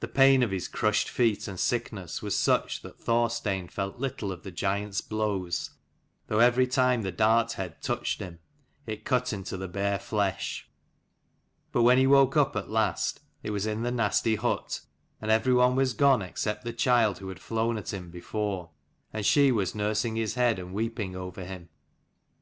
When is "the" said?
0.00-0.08, 4.42-4.50, 7.02-7.12, 9.58-9.68, 13.82-13.92, 16.64-16.72